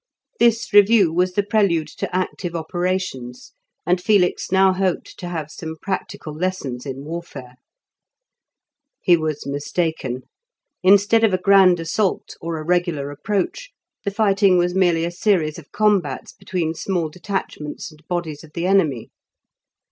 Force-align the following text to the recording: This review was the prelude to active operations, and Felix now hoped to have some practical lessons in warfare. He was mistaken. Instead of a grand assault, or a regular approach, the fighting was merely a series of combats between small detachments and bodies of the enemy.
This 0.39 0.73
review 0.73 1.13
was 1.13 1.33
the 1.33 1.43
prelude 1.43 1.87
to 1.99 2.15
active 2.15 2.55
operations, 2.55 3.53
and 3.85 4.01
Felix 4.01 4.51
now 4.51 4.73
hoped 4.73 5.15
to 5.19 5.27
have 5.29 5.51
some 5.51 5.75
practical 5.79 6.33
lessons 6.33 6.87
in 6.87 7.03
warfare. 7.03 7.57
He 8.99 9.15
was 9.15 9.45
mistaken. 9.45 10.23
Instead 10.81 11.23
of 11.23 11.35
a 11.35 11.37
grand 11.37 11.79
assault, 11.79 12.35
or 12.41 12.57
a 12.57 12.65
regular 12.65 13.11
approach, 13.11 13.69
the 14.03 14.09
fighting 14.09 14.57
was 14.57 14.73
merely 14.73 15.05
a 15.05 15.11
series 15.11 15.59
of 15.59 15.71
combats 15.71 16.33
between 16.33 16.73
small 16.73 17.07
detachments 17.09 17.91
and 17.91 18.01
bodies 18.07 18.43
of 18.43 18.53
the 18.53 18.65
enemy. 18.65 19.11